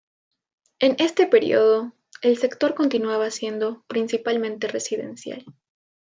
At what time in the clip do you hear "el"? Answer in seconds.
2.23-2.35